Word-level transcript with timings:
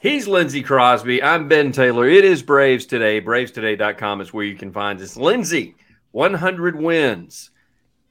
He's 0.00 0.28
Lindsay 0.28 0.62
Crosby. 0.62 1.20
I'm 1.20 1.48
Ben 1.48 1.72
Taylor. 1.72 2.08
It 2.08 2.24
is 2.24 2.40
Braves 2.40 2.86
Today. 2.86 3.20
BravesToday.com 3.20 4.20
is 4.20 4.32
where 4.32 4.44
you 4.44 4.54
can 4.54 4.70
find 4.70 5.00
us. 5.00 5.16
Lindsay, 5.16 5.74
100 6.12 6.76
wins. 6.76 7.50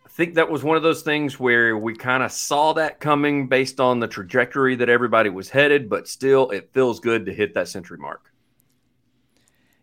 I 0.06 0.10
think 0.10 0.36
that 0.36 0.52
was 0.52 0.66
one 0.66 0.76
of 0.76 0.84
those 0.84 1.02
things 1.02 1.40
where 1.40 1.78
we 1.78 1.96
kind 1.96 2.24
of 2.24 2.34
saw 2.34 2.74
that 2.74 3.00
coming 3.00 3.48
based 3.48 3.80
on 3.80 4.02
the 4.02 4.08
trajectory 4.08 4.76
that 4.76 4.90
everybody 4.90 5.30
was 5.30 5.50
headed, 5.50 5.90
but 5.90 6.10
still, 6.10 6.50
it 6.50 6.74
feels 6.74 7.00
good 7.00 7.26
to 7.26 7.34
hit 7.34 7.54
that 7.54 7.70
century 7.70 7.98
mark. 7.98 8.34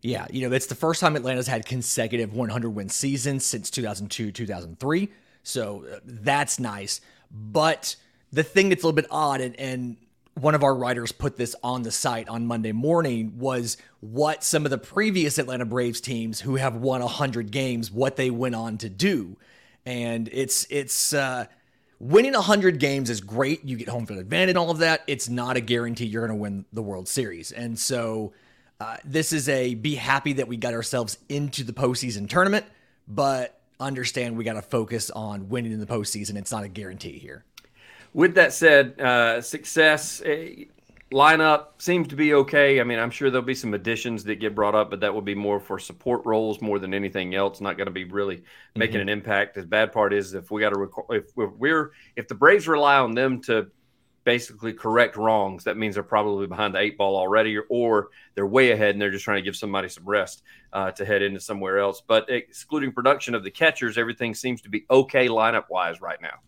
Yeah, 0.03 0.27
you 0.31 0.47
know, 0.47 0.55
it's 0.55 0.67
the 0.67 0.75
first 0.75 1.01
time 1.01 1.17
Atlanta's 1.17 1.47
had 1.47 1.65
consecutive 1.65 2.35
100 2.35 2.69
win 2.69 2.91
seasons 2.91 3.47
since 3.47 3.71
2002, 3.71 4.31
2003. 4.31 5.09
So 5.43 5.87
uh, 5.91 6.01
that's 6.05 6.61
nice. 6.61 7.01
But 7.31 7.97
the 8.31 8.43
thing 8.43 8.69
that's 8.69 8.83
a 8.83 8.87
little 8.87 8.95
bit 8.95 9.07
odd, 9.11 9.41
and, 9.41 9.59
and 9.59 9.97
one 10.35 10.55
of 10.55 10.63
our 10.63 10.75
writers 10.75 11.13
put 11.13 11.37
this 11.37 11.55
on 11.63 11.83
the 11.83 11.91
site 11.91 12.29
on 12.29 12.47
Monday 12.47 12.73
morning 12.73 13.39
was 13.39 13.77
what 14.01 14.43
some 14.43 14.65
of 14.65 14.71
the 14.71 14.79
previous 14.79 15.39
Atlanta 15.39 15.65
Braves 15.65 16.01
teams 16.01 16.41
who 16.41 16.57
have 16.57 16.77
won 16.77 17.01
100 17.01 17.51
games 17.51 17.91
what 17.91 18.17
they 18.17 18.31
went 18.31 18.55
on 18.55 18.79
to 18.79 18.89
do. 18.89 19.37
And 19.87 20.29
it's 20.33 20.67
it's 20.71 21.15
uh 21.15 21.47
winning 22.01 22.33
100 22.33 22.81
games 22.81 23.11
is 23.11 23.21
great. 23.21 23.65
You 23.65 23.77
get 23.77 23.89
home 23.89 24.07
field 24.07 24.21
advantage 24.21 24.51
and 24.51 24.59
all 24.59 24.71
of 24.71 24.79
that. 24.79 25.03
It's 25.07 25.29
not 25.29 25.57
a 25.57 25.61
guarantee 25.61 26.07
you're 26.07 26.27
going 26.27 26.37
to 26.37 26.43
win 26.43 26.65
the 26.73 26.83
World 26.83 27.09
Series. 27.09 27.53
And 27.53 27.79
so 27.79 28.33
uh, 28.81 28.97
this 29.05 29.33
is 29.33 29.49
a 29.49 29.75
be 29.75 29.95
happy 29.95 30.35
that 30.35 30.49
we 30.49 30.57
got 30.57 30.75
ourselves 30.75 31.17
into 31.29 31.63
the 31.63 31.73
postseason 31.73 32.29
tournament, 32.29 32.67
but 33.07 33.61
understand 33.79 34.37
we 34.37 34.45
got 34.45 34.55
to 34.55 34.63
focus 34.63 35.11
on 35.11 35.49
winning 35.49 35.73
in 35.73 35.81
the 35.81 35.87
postseason. 35.87 36.37
It's 36.37 36.51
not 36.51 36.65
a 36.65 36.69
guarantee 36.69 37.19
here. 37.19 37.45
With 38.15 38.37
that 38.37 38.53
said, 38.53 39.01
uh, 39.01 39.41
success 39.43 40.23
uh, 40.23 40.47
lineup 41.13 41.67
seems 41.79 42.07
to 42.09 42.17
be 42.17 42.35
okay. 42.35 42.81
I 42.81 42.85
mean, 42.85 43.01
I'm 43.01 43.11
sure 43.11 43.29
there'll 43.29 43.45
be 43.45 43.57
some 43.57 43.75
additions 43.75 44.23
that 44.25 44.37
get 44.37 44.55
brought 44.55 44.77
up, 44.77 44.89
but 44.89 45.01
that 45.01 45.13
will 45.13 45.21
be 45.21 45.35
more 45.35 45.59
for 45.59 45.81
support 45.81 46.23
roles 46.25 46.61
more 46.61 46.79
than 46.79 46.95
anything 46.95 47.35
else. 47.35 47.61
Not 47.61 47.77
going 47.77 47.89
to 47.89 47.93
be 47.93 48.05
really 48.05 48.45
making 48.77 48.95
mm-hmm. 48.95 49.03
an 49.03 49.09
impact. 49.09 49.57
The 49.57 49.65
bad 49.65 49.93
part 49.93 50.13
is 50.13 50.33
if 50.33 50.53
we 50.53 50.61
got 50.61 50.71
to 50.71 50.79
record, 50.79 51.07
if 51.11 51.37
we're 51.37 51.91
if 52.15 52.29
the 52.29 52.37
Braves 52.37 52.69
rely 52.69 52.99
on 52.99 53.17
them 53.17 53.43
to 53.43 53.69
basically 54.23 54.73
correct 54.73 55.17
wrongs, 55.17 55.65
that 55.65 55.77
means 55.77 55.95
they're 55.95 56.05
probably 56.05 56.47
behind 56.47 56.75
the 56.75 56.79
eight 56.79 56.97
ball 56.97 57.17
already, 57.17 57.57
or, 57.57 57.65
or 57.69 58.09
they're 58.37 58.47
way 58.47 58.71
ahead 58.71 58.91
and 58.91 59.03
they're 59.03 59.11
just 59.11 59.25
trying 59.25 59.39
to 59.39 59.43
give 59.43 59.57
somebody 59.57 59.89
some 59.89 60.05
rest 60.05 60.45
uh, 60.73 60.93
to 60.93 61.05
head 61.05 61.21
into 61.21 61.41
somewhere 61.41 61.81
else. 61.81 62.01
But 62.07 62.31
excluding 62.31 62.93
production 62.93 63.35
of 63.35 63.43
the 63.43 63.51
catchers, 63.51 63.99
everything 63.99 64.35
seems 64.35 64.61
to 64.63 64.69
be 64.69 64.87
okay 64.89 65.27
lineup 65.27 65.65
wise 65.69 66.01
right 66.01 66.23
now. 66.23 66.39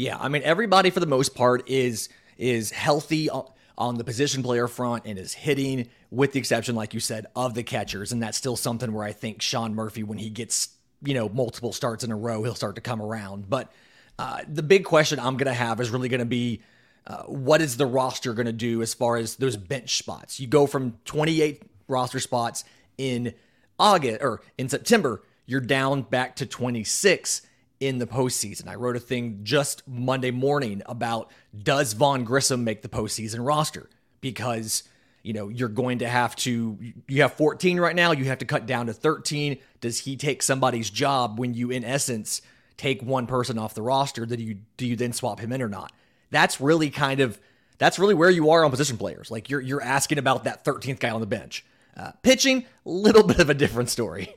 Yeah, 0.00 0.16
I 0.18 0.30
mean 0.30 0.40
everybody 0.44 0.88
for 0.88 1.00
the 1.00 1.04
most 1.04 1.34
part 1.34 1.68
is 1.68 2.08
is 2.38 2.70
healthy 2.70 3.28
on 3.76 3.96
the 3.96 4.04
position 4.04 4.42
player 4.42 4.66
front 4.66 5.04
and 5.04 5.18
is 5.18 5.34
hitting, 5.34 5.90
with 6.10 6.32
the 6.32 6.38
exception, 6.38 6.74
like 6.74 6.94
you 6.94 7.00
said, 7.00 7.26
of 7.36 7.52
the 7.52 7.62
catchers, 7.62 8.10
and 8.10 8.22
that's 8.22 8.38
still 8.38 8.56
something 8.56 8.94
where 8.94 9.04
I 9.04 9.12
think 9.12 9.42
Sean 9.42 9.74
Murphy, 9.74 10.02
when 10.02 10.16
he 10.16 10.30
gets 10.30 10.70
you 11.02 11.12
know 11.12 11.28
multiple 11.28 11.74
starts 11.74 12.02
in 12.02 12.10
a 12.10 12.16
row, 12.16 12.42
he'll 12.42 12.54
start 12.54 12.76
to 12.76 12.80
come 12.80 13.02
around. 13.02 13.50
But 13.50 13.70
uh, 14.18 14.38
the 14.48 14.62
big 14.62 14.86
question 14.86 15.20
I'm 15.20 15.36
going 15.36 15.48
to 15.48 15.52
have 15.52 15.82
is 15.82 15.90
really 15.90 16.08
going 16.08 16.20
to 16.20 16.24
be. 16.24 16.62
Uh, 17.06 17.24
what 17.24 17.60
is 17.60 17.76
the 17.76 17.86
roster 17.86 18.32
going 18.32 18.46
to 18.46 18.52
do 18.52 18.80
as 18.80 18.94
far 18.94 19.18
as 19.18 19.36
those 19.36 19.58
bench 19.58 19.98
spots? 19.98 20.40
You 20.40 20.46
go 20.46 20.66
from 20.66 20.96
28 21.04 21.62
roster 21.88 22.20
spots 22.20 22.64
in 22.96 23.34
August 23.78 24.22
or 24.22 24.40
in 24.56 24.70
September, 24.70 25.22
you're 25.44 25.60
down 25.60 26.02
back 26.02 26.36
to 26.36 26.46
26 26.46 27.42
in 27.80 27.98
the 27.98 28.06
postseason. 28.06 28.68
I 28.68 28.74
wrote 28.76 28.96
a 28.96 29.00
thing 29.00 29.40
just 29.42 29.82
Monday 29.88 30.30
morning 30.30 30.82
about 30.86 31.30
does 31.56 31.94
Vaughn 31.94 32.24
Grissom 32.24 32.62
make 32.62 32.82
the 32.82 32.88
postseason 32.88 33.44
roster? 33.44 33.88
Because 34.20 34.84
you 35.22 35.32
know 35.32 35.48
you're 35.48 35.68
going 35.68 35.98
to 35.98 36.08
have 36.08 36.36
to 36.36 36.78
you 37.08 37.22
have 37.22 37.34
14 37.34 37.78
right 37.78 37.94
now 37.94 38.12
you 38.12 38.24
have 38.24 38.38
to 38.38 38.46
cut 38.46 38.64
down 38.64 38.86
to 38.86 38.94
13 38.94 39.58
does 39.82 39.98
he 39.98 40.16
take 40.16 40.42
somebody's 40.42 40.88
job 40.88 41.38
when 41.38 41.52
you 41.52 41.70
in 41.70 41.84
essence 41.84 42.40
take 42.80 43.02
one 43.02 43.26
person 43.26 43.58
off 43.58 43.74
the 43.74 43.82
roster? 43.82 44.24
Do 44.24 44.42
you 44.42 44.58
do 44.78 44.86
you 44.86 44.96
then 44.96 45.12
swap 45.12 45.38
him 45.38 45.52
in 45.52 45.60
or 45.60 45.68
not? 45.68 45.92
That's 46.30 46.60
really 46.60 46.88
kind 46.88 47.20
of 47.20 47.38
that's 47.76 47.98
really 47.98 48.14
where 48.14 48.30
you 48.30 48.50
are 48.50 48.64
on 48.64 48.70
position 48.70 48.96
players. 48.96 49.30
Like 49.30 49.50
you're 49.50 49.60
you're 49.60 49.82
asking 49.82 50.18
about 50.18 50.44
that 50.44 50.64
13th 50.64 50.98
guy 50.98 51.10
on 51.10 51.20
the 51.20 51.26
bench. 51.26 51.64
Uh, 51.96 52.12
pitching 52.22 52.64
a 52.86 52.90
little 52.90 53.22
bit 53.22 53.40
of 53.40 53.50
a 53.50 53.54
different 53.54 53.90
story 53.90 54.34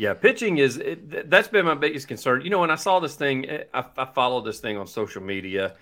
yeah, 0.00 0.14
pitching 0.14 0.56
is 0.56 0.78
it, 0.78 1.28
that's 1.28 1.48
been 1.48 1.66
my 1.66 1.74
biggest 1.74 2.08
concern. 2.08 2.40
You 2.40 2.48
know, 2.48 2.60
when 2.60 2.70
I 2.70 2.76
saw 2.76 3.00
this 3.00 3.16
thing, 3.16 3.46
eh, 3.50 3.64
I, 3.74 3.84
I 3.98 4.06
followed 4.06 4.46
this 4.46 4.58
thing 4.58 4.78
on 4.78 4.86
social 4.86 5.20
media. 5.20 5.74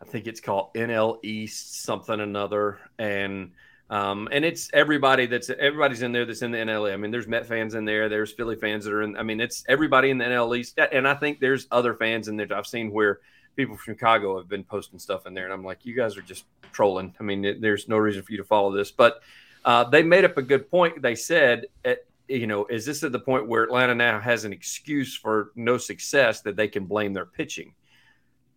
I 0.00 0.04
think 0.04 0.28
it's 0.28 0.40
called 0.40 0.72
NL 0.74 1.18
East 1.24 1.82
something 1.82 2.20
another, 2.20 2.78
and 3.00 3.50
um, 3.90 4.28
and 4.30 4.44
it's 4.44 4.70
everybody 4.72 5.26
that's 5.26 5.50
everybody's 5.50 6.02
in 6.02 6.12
there 6.12 6.24
that's 6.24 6.42
in 6.42 6.52
the 6.52 6.58
NL. 6.58 6.92
I 6.92 6.96
mean, 6.96 7.10
there's 7.10 7.26
Met 7.26 7.46
fans 7.46 7.74
in 7.74 7.84
there, 7.84 8.08
there's 8.08 8.30
Philly 8.30 8.54
fans 8.54 8.84
that 8.84 8.92
are 8.92 9.02
in. 9.02 9.16
I 9.16 9.24
mean, 9.24 9.40
it's 9.40 9.64
everybody 9.68 10.10
in 10.10 10.18
the 10.18 10.24
NL 10.26 10.56
East, 10.56 10.78
and 10.92 11.08
I 11.08 11.14
think 11.14 11.40
there's 11.40 11.66
other 11.72 11.94
fans 11.94 12.28
in 12.28 12.36
there. 12.36 12.46
I've 12.54 12.68
seen 12.68 12.92
where 12.92 13.18
people 13.56 13.76
from 13.76 13.94
Chicago 13.94 14.38
have 14.38 14.48
been 14.48 14.62
posting 14.62 15.00
stuff 15.00 15.26
in 15.26 15.34
there, 15.34 15.46
and 15.46 15.52
I'm 15.52 15.64
like, 15.64 15.84
you 15.84 15.96
guys 15.96 16.16
are 16.16 16.22
just 16.22 16.44
trolling. 16.70 17.12
I 17.18 17.24
mean, 17.24 17.44
it, 17.44 17.60
there's 17.60 17.88
no 17.88 17.96
reason 17.96 18.22
for 18.22 18.30
you 18.30 18.38
to 18.38 18.44
follow 18.44 18.70
this, 18.70 18.92
but 18.92 19.20
uh, 19.64 19.82
they 19.82 20.04
made 20.04 20.24
up 20.24 20.38
a 20.38 20.42
good 20.42 20.70
point. 20.70 21.02
They 21.02 21.16
said 21.16 21.66
at, 21.84 22.04
you 22.28 22.46
know, 22.46 22.66
is 22.66 22.86
this 22.86 23.02
at 23.02 23.12
the 23.12 23.18
point 23.18 23.48
where 23.48 23.64
Atlanta 23.64 23.94
now 23.94 24.18
has 24.20 24.44
an 24.44 24.52
excuse 24.52 25.16
for 25.16 25.52
no 25.54 25.76
success 25.78 26.40
that 26.42 26.56
they 26.56 26.68
can 26.68 26.86
blame 26.86 27.12
their 27.12 27.26
pitching? 27.26 27.74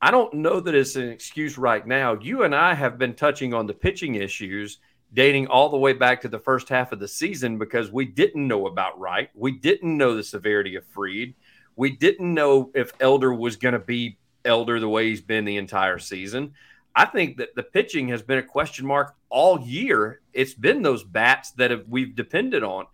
I 0.02 0.12
don't 0.12 0.34
know 0.36 0.60
that 0.60 0.76
it's 0.76 0.96
an 0.96 1.10
excuse 1.10 1.58
right 1.58 1.86
now. 1.86 2.14
You 2.14 2.44
and 2.44 2.56
I 2.56 2.74
have 2.74 2.98
been 2.98 3.16
touching 3.16 3.54
on 3.54 3.66
the 3.66 3.74
pitching 3.74 4.16
issues 4.16 4.80
dating 5.14 5.48
all 5.48 5.70
the 5.70 5.78
way 5.78 5.94
back 5.94 6.22
to 6.22 6.28
the 6.28 6.40
first 6.40 6.70
half 6.70 6.92
of 6.92 7.00
the 7.00 7.08
season 7.08 7.58
because 7.58 7.92
we 7.92 8.06
didn't 8.06 8.48
know 8.48 8.68
about 8.68 9.00
Wright. 9.00 9.30
We 9.34 9.54
didn't 9.54 9.98
know 9.98 10.16
the 10.16 10.24
severity 10.24 10.76
of 10.76 10.86
Fried. 10.86 11.34
We 11.76 11.92
didn't 11.92 12.34
know 12.34 12.72
if 12.76 12.92
Elder 13.00 13.34
was 13.34 13.56
going 13.56 13.74
to 13.74 13.80
be 13.80 14.18
Elder 14.46 14.80
the 14.80 14.90
way 14.90 15.10
he's 15.10 15.22
been 15.22 15.46
the 15.46 15.58
entire 15.58 16.00
season. 16.00 16.54
I 16.96 17.06
think 17.06 17.38
that 17.38 17.56
the 17.56 17.64
pitching 17.64 18.10
has 18.10 18.22
been 18.22 18.40
a 18.40 18.44
question 18.44 18.86
mark 18.86 19.16
all 19.30 19.60
year. 19.62 20.22
It's 20.34 20.54
been 20.54 20.82
those 20.82 21.04
bats 21.04 21.52
that 21.52 21.72
have, 21.72 21.86
we've 21.88 22.16
depended 22.16 22.64
on. 22.64 22.88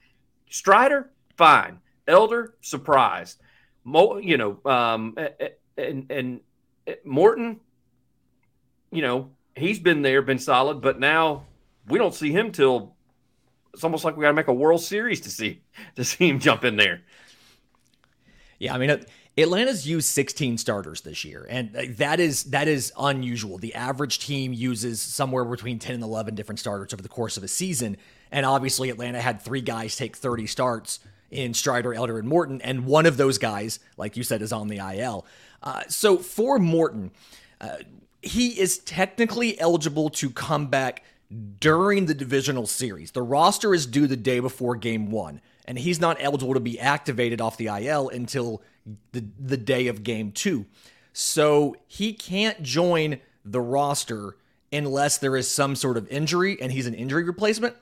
Strider, 0.54 1.10
fine. 1.36 1.80
Elder, 2.08 2.54
surprised. 2.62 3.42
Mo, 3.84 4.18
you 4.18 4.38
know, 4.38 4.60
um, 4.66 5.18
and 5.76 6.12
and 6.12 6.42
uh, 6.88 6.92
Morton, 7.04 7.60
you 8.92 9.02
know, 9.02 9.32
he's 9.56 9.80
been 9.80 10.04
there, 10.04 10.22
been 10.22 10.38
solid, 10.38 10.80
but 10.80 11.00
now 11.00 11.46
we 11.88 11.98
don't 11.98 12.14
see 12.14 12.32
him 12.32 12.52
till 12.52 12.94
it's 13.74 13.84
almost 13.84 14.06
like 14.06 14.16
we 14.16 14.22
got 14.22 14.28
to 14.28 14.36
make 14.36 14.48
a 14.48 14.54
World 14.54 14.84
Series 14.84 15.22
to 15.22 15.32
see 15.32 15.62
to 15.96 16.04
see 16.04 16.30
him 16.30 16.40
jump 16.40 16.64
in 16.64 16.76
there. 16.76 17.02
Yeah, 18.60 18.76
I 18.76 18.78
mean, 18.78 18.92
uh, 18.92 18.98
Atlanta's 19.36 19.88
used 19.88 20.08
16 20.10 20.60
starters 20.60 21.02
this 21.02 21.26
year, 21.26 21.48
and 21.50 21.76
uh, 21.76 21.82
that 21.98 22.20
is 22.20 22.44
that 22.46 22.68
is 22.68 22.94
unusual. 23.00 23.58
The 23.58 23.74
average 23.74 24.20
team 24.20 24.54
uses 24.54 25.02
somewhere 25.02 25.46
between 25.46 25.80
10 25.80 25.96
and 25.96 26.04
11 26.04 26.36
different 26.36 26.60
starters 26.60 26.94
over 26.94 27.02
the 27.02 27.10
course 27.10 27.38
of 27.38 27.44
a 27.44 27.48
season. 27.48 27.98
And 28.34 28.48
obviously, 28.48 28.90
Atlanta 28.90 29.22
had 29.22 29.42
three 29.42 29.62
guys 29.62 29.96
take 29.96 30.18
30 30.18 30.48
starts 30.48 31.00
in 31.30 31.54
Strider, 31.54 31.94
Elder, 31.94 32.18
and 32.18 32.28
Morton. 32.28 32.62
And 32.62 32.86
one 32.86 33.06
of 33.06 33.16
those 33.16 33.38
guys, 33.38 33.80
like 33.96 34.18
you 34.18 34.24
said, 34.24 34.42
is 34.42 34.52
on 34.52 34.70
the 34.70 34.80
IL. 34.80 35.26
Uh, 35.62 35.84
so 35.88 36.18
for 36.18 36.58
Morton, 36.58 37.12
uh, 37.62 37.78
he 38.24 38.60
is 38.60 38.80
technically 38.80 39.60
eligible 39.60 40.10
to 40.10 40.32
come 40.32 40.66
back 40.66 41.04
during 41.60 42.08
the 42.08 42.16
divisional 42.16 42.66
series. 42.66 43.12
The 43.12 43.22
roster 43.22 43.72
is 43.72 43.86
due 43.86 44.08
the 44.08 44.18
day 44.18 44.40
before 44.40 44.76
game 44.78 45.12
one, 45.12 45.40
and 45.66 45.78
he's 45.78 46.00
not 46.02 46.18
eligible 46.20 46.56
to 46.56 46.60
be 46.60 46.80
activated 46.80 47.40
off 47.40 47.58
the 47.58 47.68
IL 47.68 48.10
until 48.10 48.64
the, 49.12 49.24
the 49.40 49.58
day 49.58 49.88
of 49.88 50.04
game 50.04 50.32
two. 50.32 50.66
So 51.14 51.76
he 51.88 52.14
can't 52.14 52.64
join 52.64 53.20
the 53.46 53.62
roster 53.62 54.38
unless 54.72 55.20
there 55.20 55.38
is 55.38 55.48
some 55.48 55.76
sort 55.76 55.98
of 55.98 56.08
injury 56.08 56.60
and 56.60 56.72
he's 56.72 56.88
an 56.88 56.96
injury 56.96 57.24
replacement. 57.24 57.76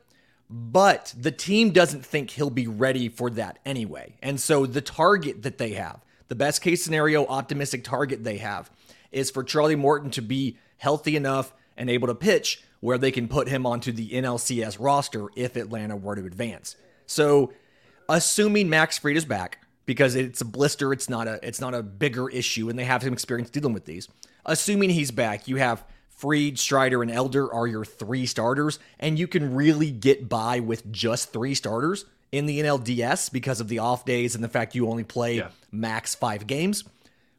But 0.52 1.14
the 1.18 1.32
team 1.32 1.72
doesn't 1.72 2.06
think 2.06 2.32
he'll 2.32 2.50
be 2.50 2.68
ready 2.68 3.08
for 3.08 3.30
that 3.32 3.60
anyway. 3.66 4.18
And 4.22 4.40
so 4.40 4.66
the 4.66 4.82
target 4.82 5.44
that 5.44 5.58
they 5.58 5.72
have, 5.74 6.02
the 6.28 6.36
best 6.36 6.62
case 6.62 6.84
scenario 6.84 7.26
optimistic 7.26 7.86
target 7.86 8.26
they 8.26 8.38
have, 8.38 8.70
is 9.14 9.32
for 9.32 9.46
Charlie 9.46 9.78
Morton 9.78 10.12
to 10.12 10.22
be 10.22 10.58
healthy 10.78 11.16
enough 11.16 11.54
and 11.78 11.90
able 11.90 12.08
to 12.10 12.16
pitch 12.16 12.64
where 12.82 12.98
they 12.98 13.12
can 13.12 13.30
put 13.30 13.48
him 13.48 13.66
onto 13.66 13.94
the 13.94 14.10
NLCS 14.10 14.78
roster 14.78 15.28
if 15.38 15.56
Atlanta 15.56 15.96
were 15.96 16.16
to 16.16 16.26
advance. 16.26 16.76
So, 17.06 17.54
assuming 18.10 18.70
Max 18.70 18.98
Fried 18.98 19.16
is 19.16 19.26
back, 19.26 19.60
because 19.86 20.16
it's 20.16 20.42
a 20.42 20.46
blister, 20.46 20.92
it's 20.92 21.10
not 21.10 21.28
a 21.28 21.40
it's 21.48 21.62
not 21.62 21.74
a 21.74 21.84
bigger 21.84 22.30
issue, 22.30 22.70
and 22.70 22.78
they 22.78 22.86
have 22.86 23.04
some 23.04 23.14
experience 23.14 23.50
dealing 23.50 23.74
with 23.74 23.86
these. 23.86 24.10
Assuming 24.46 24.90
he's 24.90 25.12
back, 25.12 25.48
you 25.48 25.58
have 25.58 25.86
Fried, 26.22 26.60
Strider, 26.60 27.02
and 27.02 27.10
Elder 27.10 27.52
are 27.52 27.66
your 27.66 27.84
three 27.84 28.28
starters, 28.28 28.78
and 29.00 29.18
you 29.18 29.28
can 29.28 29.56
really 29.56 29.90
get 29.90 30.30
by 30.30 30.60
with 30.60 30.92
just 30.92 31.34
three 31.34 31.56
starters 31.56 32.06
in 32.32 32.46
the 32.46 32.60
NLDS 32.60 33.32
because 33.32 33.60
of 33.60 33.70
the 33.70 33.80
off 33.80 34.06
days 34.06 34.36
and 34.36 34.44
the 34.44 34.48
fact 34.48 34.76
you 34.76 34.88
only 34.88 35.04
play 35.04 35.38
yeah. 35.38 35.50
max 35.72 36.14
five 36.14 36.46
games. 36.46 36.84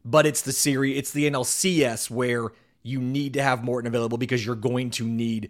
But 0.03 0.25
it's 0.25 0.41
the 0.41 0.51
series, 0.51 0.97
it's 0.97 1.11
the 1.11 1.29
NLCS 1.29 2.11
where 2.11 2.49
you 2.81 2.99
need 2.99 3.35
to 3.35 3.41
have 3.41 3.63
Morton 3.63 3.87
available 3.87 4.17
because 4.17 4.45
you're 4.45 4.53
going 4.53 4.89
to 4.91 5.07
need 5.07 5.49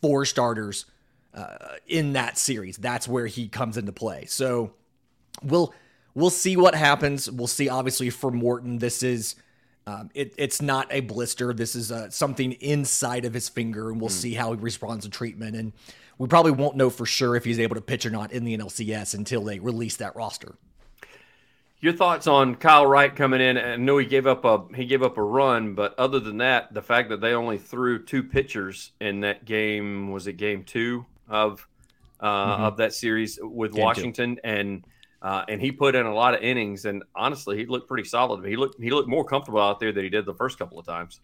four 0.00 0.24
starters 0.24 0.86
uh, 1.34 1.74
in 1.88 2.12
that 2.12 2.38
series. 2.38 2.76
That's 2.76 3.08
where 3.08 3.26
he 3.26 3.48
comes 3.48 3.78
into 3.78 3.90
play. 3.90 4.26
So 4.26 4.74
we'll 5.42 5.74
we'll 6.14 6.30
see 6.30 6.56
what 6.56 6.76
happens. 6.76 7.28
We'll 7.28 7.48
see. 7.48 7.68
Obviously, 7.68 8.10
for 8.10 8.30
Morton, 8.30 8.78
this 8.78 9.02
is 9.02 9.34
um, 9.90 10.10
it, 10.14 10.34
it's 10.36 10.62
not 10.62 10.86
a 10.90 11.00
blister. 11.00 11.52
This 11.52 11.74
is 11.74 11.90
uh, 11.90 12.10
something 12.10 12.52
inside 12.52 13.24
of 13.24 13.34
his 13.34 13.48
finger, 13.48 13.90
and 13.90 14.00
we'll 14.00 14.10
mm. 14.10 14.14
see 14.14 14.34
how 14.34 14.52
he 14.52 14.60
responds 14.60 15.04
to 15.04 15.10
treatment. 15.10 15.56
And 15.56 15.72
we 16.18 16.28
probably 16.28 16.52
won't 16.52 16.76
know 16.76 16.90
for 16.90 17.06
sure 17.06 17.34
if 17.34 17.44
he's 17.44 17.58
able 17.58 17.74
to 17.74 17.80
pitch 17.80 18.06
or 18.06 18.10
not 18.10 18.32
in 18.32 18.44
the 18.44 18.56
NLCS 18.56 19.14
until 19.14 19.42
they 19.42 19.58
release 19.58 19.96
that 19.96 20.14
roster. 20.14 20.54
Your 21.80 21.94
thoughts 21.94 22.26
on 22.26 22.56
Kyle 22.56 22.86
Wright 22.86 23.14
coming 23.14 23.40
in? 23.40 23.56
I 23.56 23.76
know 23.76 23.96
he 23.96 24.04
gave 24.04 24.26
up 24.26 24.44
a 24.44 24.64
he 24.74 24.84
gave 24.84 25.02
up 25.02 25.16
a 25.16 25.22
run, 25.22 25.74
but 25.74 25.98
other 25.98 26.20
than 26.20 26.36
that, 26.36 26.74
the 26.74 26.82
fact 26.82 27.08
that 27.08 27.22
they 27.22 27.32
only 27.32 27.56
threw 27.56 28.04
two 28.04 28.22
pitchers 28.22 28.92
in 29.00 29.20
that 29.20 29.46
game 29.46 30.10
was 30.10 30.26
it 30.26 30.34
game 30.34 30.62
two 30.62 31.06
of 31.26 31.66
uh, 32.20 32.26
mm-hmm. 32.26 32.62
of 32.64 32.76
that 32.76 32.92
series 32.92 33.38
with 33.42 33.72
game 33.72 33.82
Washington, 33.82 34.34
two. 34.36 34.40
and 34.44 34.84
uh, 35.22 35.44
and 35.48 35.60
he 35.60 35.70
put 35.72 35.94
in 35.94 36.06
a 36.06 36.14
lot 36.14 36.34
of 36.34 36.42
innings. 36.42 36.84
And 36.84 37.02
honestly, 37.14 37.56
he 37.56 37.66
looked 37.66 37.88
pretty 37.88 38.08
solid. 38.08 38.44
He 38.44 38.56
looked 38.56 38.80
he 38.80 38.90
looked 38.90 39.08
more 39.08 39.24
comfortable 39.24 39.60
out 39.60 39.80
there 39.80 39.92
than 39.92 40.04
he 40.04 40.10
did 40.10 40.26
the 40.26 40.34
first 40.34 40.58
couple 40.58 40.78
of 40.78 40.86
times. 40.86 41.20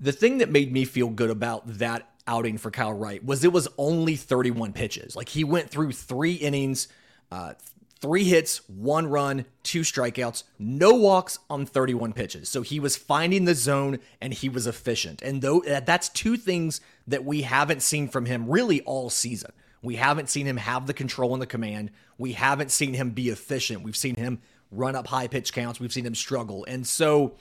The 0.00 0.12
thing 0.12 0.38
that 0.38 0.50
made 0.50 0.72
me 0.72 0.84
feel 0.84 1.08
good 1.08 1.30
about 1.30 1.62
that 1.78 2.08
outing 2.26 2.58
for 2.58 2.70
Kyle 2.70 2.92
Wright 2.92 3.24
was 3.24 3.44
it 3.44 3.52
was 3.52 3.68
only 3.78 4.16
31 4.16 4.72
pitches. 4.72 5.14
Like 5.14 5.28
he 5.28 5.44
went 5.44 5.70
through 5.70 5.92
three 5.92 6.34
innings, 6.34 6.88
uh, 7.30 7.54
three 8.00 8.24
hits, 8.24 8.68
one 8.68 9.06
run, 9.06 9.44
two 9.62 9.82
strikeouts, 9.82 10.42
no 10.58 10.94
walks 10.94 11.38
on 11.48 11.66
31 11.66 12.12
pitches. 12.12 12.48
So 12.48 12.62
he 12.62 12.80
was 12.80 12.96
finding 12.96 13.44
the 13.44 13.54
zone 13.54 13.98
and 14.20 14.32
he 14.32 14.48
was 14.48 14.66
efficient. 14.66 15.22
And 15.22 15.40
though 15.40 15.60
that's 15.60 16.08
two 16.08 16.36
things 16.36 16.80
that 17.06 17.24
we 17.24 17.42
haven't 17.42 17.82
seen 17.82 18.08
from 18.08 18.26
him 18.26 18.48
really 18.48 18.80
all 18.82 19.08
season. 19.10 19.52
We 19.82 19.96
haven't 19.96 20.30
seen 20.30 20.46
him 20.46 20.56
have 20.56 20.86
the 20.86 20.94
control 20.94 21.32
and 21.32 21.42
the 21.42 21.46
command. 21.46 21.90
We 22.16 22.32
haven't 22.32 22.70
seen 22.70 22.94
him 22.94 23.10
be 23.10 23.28
efficient. 23.28 23.82
We've 23.82 23.96
seen 23.96 24.14
him 24.14 24.40
run 24.70 24.96
up 24.96 25.08
high 25.08 25.26
pitch 25.26 25.52
counts. 25.52 25.80
We've 25.80 25.92
seen 25.92 26.06
him 26.06 26.14
struggle. 26.14 26.64
And 26.66 26.86
so 26.86 27.34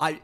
I 0.00 0.20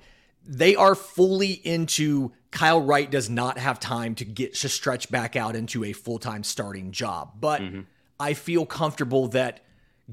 they 0.47 0.75
are 0.75 0.95
fully 0.95 1.53
into 1.53 2.33
Kyle 2.51 2.81
Wright 2.81 3.11
does 3.11 3.29
not 3.29 3.59
have 3.59 3.79
time 3.79 4.15
to 4.17 4.25
get 4.25 4.55
to 4.55 4.69
stretch 4.69 5.11
back 5.11 5.37
out 5.37 5.55
into 5.55 5.85
a 5.85 5.93
full-time 5.93 6.43
starting 6.43 6.93
job. 6.93 7.33
But 7.41 7.61
mm-hmm. 7.61 7.81
I 8.19 8.35
feel 8.35 8.65
comfortable 8.67 9.29
that 9.29 9.61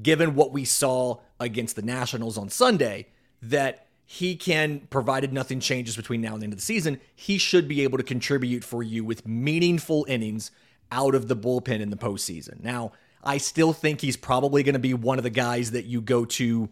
given 0.00 0.34
what 0.34 0.52
we 0.52 0.64
saw 0.64 1.18
against 1.40 1.76
the 1.76 1.82
Nationals 1.82 2.36
on 2.38 2.50
Sunday, 2.50 3.06
that 3.42 3.86
he 4.04 4.36
can, 4.36 4.80
provided 4.90 5.32
nothing 5.32 5.60
changes 5.60 5.96
between 5.96 6.20
now 6.20 6.34
and 6.34 6.42
the 6.42 6.44
end 6.44 6.52
of 6.52 6.58
the 6.58 6.64
season, 6.64 7.00
he 7.14 7.38
should 7.38 7.66
be 7.66 7.82
able 7.82 7.98
to 7.98 8.04
contribute 8.04 8.64
for 8.64 8.82
you 8.82 9.04
with 9.04 9.26
meaningful 9.26 10.06
innings 10.08 10.50
out 10.90 11.14
of 11.14 11.28
the 11.28 11.36
bullpen 11.36 11.80
in 11.80 11.90
the 11.90 11.96
postseason. 11.96 12.62
Now, 12.62 12.92
I 13.22 13.38
still 13.38 13.72
think 13.72 14.00
he's 14.00 14.16
probably 14.16 14.62
going 14.62 14.74
to 14.74 14.78
be 14.78 14.94
one 14.94 15.18
of 15.18 15.24
the 15.24 15.30
guys 15.30 15.72
that 15.72 15.84
you 15.84 16.00
go 16.00 16.24
to 16.24 16.68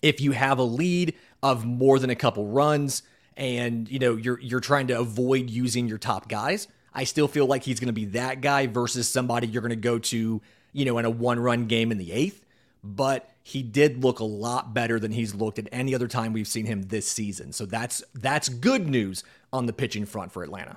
if 0.00 0.20
you 0.20 0.32
have 0.32 0.58
a 0.58 0.64
lead 0.64 1.14
of 1.42 1.64
more 1.64 1.98
than 1.98 2.10
a 2.10 2.14
couple 2.14 2.46
runs 2.46 3.02
and 3.36 3.90
you 3.90 3.98
know 3.98 4.16
you're 4.16 4.38
you're 4.40 4.60
trying 4.60 4.88
to 4.88 4.98
avoid 4.98 5.48
using 5.48 5.88
your 5.88 5.98
top 5.98 6.28
guys. 6.28 6.68
I 6.92 7.04
still 7.04 7.28
feel 7.28 7.46
like 7.46 7.62
he's 7.62 7.80
going 7.80 7.86
to 7.86 7.94
be 7.94 8.04
that 8.06 8.42
guy 8.42 8.66
versus 8.66 9.08
somebody 9.08 9.46
you're 9.46 9.62
going 9.62 9.70
to 9.70 9.76
go 9.76 9.98
to, 9.98 10.42
you 10.74 10.84
know, 10.84 10.98
in 10.98 11.06
a 11.06 11.10
one-run 11.10 11.66
game 11.66 11.90
in 11.90 11.96
the 11.96 12.10
8th 12.10 12.42
but 12.82 13.30
he 13.42 13.62
did 13.62 14.02
look 14.02 14.20
a 14.20 14.24
lot 14.24 14.74
better 14.74 14.98
than 14.98 15.12
he's 15.12 15.34
looked 15.34 15.58
at 15.58 15.68
any 15.72 15.94
other 15.94 16.08
time 16.08 16.32
we've 16.32 16.48
seen 16.48 16.66
him 16.66 16.82
this 16.82 17.08
season. 17.08 17.52
So 17.52 17.66
that's 17.66 18.02
that's 18.14 18.48
good 18.48 18.88
news 18.88 19.24
on 19.52 19.66
the 19.66 19.72
pitching 19.72 20.06
front 20.06 20.32
for 20.32 20.42
Atlanta. 20.42 20.76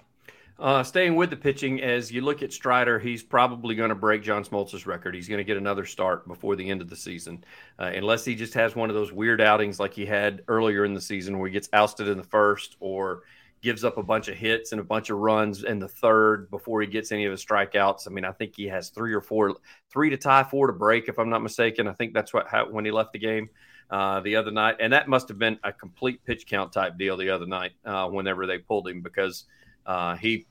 Uh, 0.57 0.81
staying 0.81 1.15
with 1.15 1.29
the 1.29 1.35
pitching, 1.35 1.81
as 1.81 2.09
you 2.09 2.21
look 2.21 2.41
at 2.41 2.53
Strider, 2.53 2.97
he's 2.97 3.21
probably 3.21 3.75
going 3.75 3.89
to 3.89 3.95
break 3.95 4.23
John 4.23 4.43
Smoltz's 4.45 4.87
record. 4.87 5.13
He's 5.13 5.27
going 5.27 5.39
to 5.39 5.43
get 5.43 5.57
another 5.57 5.85
start 5.85 6.25
before 6.29 6.55
the 6.55 6.69
end 6.69 6.81
of 6.81 6.89
the 6.89 6.95
season, 6.95 7.43
uh, 7.77 7.91
unless 7.93 8.23
he 8.23 8.35
just 8.35 8.53
has 8.53 8.73
one 8.73 8.89
of 8.89 8.95
those 8.95 9.11
weird 9.11 9.41
outings 9.41 9.81
like 9.81 9.93
he 9.93 10.05
had 10.05 10.43
earlier 10.47 10.85
in 10.85 10.93
the 10.93 11.01
season 11.01 11.37
where 11.37 11.49
he 11.49 11.53
gets 11.53 11.67
ousted 11.73 12.07
in 12.07 12.17
the 12.17 12.23
first 12.23 12.77
or 12.79 13.23
gives 13.61 13.83
up 13.83 13.97
a 13.97 14.03
bunch 14.03 14.29
of 14.29 14.37
hits 14.37 14.71
and 14.71 14.79
a 14.79 14.83
bunch 14.83 15.09
of 15.09 15.17
runs 15.17 15.63
in 15.63 15.77
the 15.77 15.87
third 15.87 16.49
before 16.51 16.79
he 16.79 16.87
gets 16.87 17.11
any 17.11 17.25
of 17.25 17.31
his 17.31 17.43
strikeouts. 17.43 18.07
I 18.07 18.11
mean, 18.11 18.23
I 18.23 18.31
think 18.31 18.53
he 18.55 18.67
has 18.67 18.89
three 18.89 19.13
or 19.13 19.21
four, 19.21 19.55
three 19.89 20.09
to 20.09 20.17
tie, 20.17 20.43
four 20.43 20.67
to 20.67 20.73
break, 20.73 21.09
if 21.09 21.19
I'm 21.19 21.29
not 21.29 21.43
mistaken. 21.43 21.85
I 21.87 21.93
think 21.93 22.13
that's 22.13 22.33
what 22.33 22.47
how, 22.47 22.69
when 22.69 22.85
he 22.85 22.91
left 22.91 23.11
the 23.11 23.19
game 23.19 23.49
uh, 23.89 24.21
the 24.21 24.37
other 24.37 24.51
night, 24.51 24.77
and 24.79 24.93
that 24.93 25.09
must 25.09 25.27
have 25.27 25.39
been 25.39 25.59
a 25.65 25.73
complete 25.73 26.23
pitch 26.23 26.47
count 26.47 26.71
type 26.71 26.97
deal 26.97 27.17
the 27.17 27.29
other 27.29 27.45
night 27.45 27.73
uh, 27.83 28.07
whenever 28.07 28.47
they 28.47 28.57
pulled 28.57 28.87
him 28.87 29.01
because 29.01 29.45
uh, 29.85 30.15
he 30.15 30.45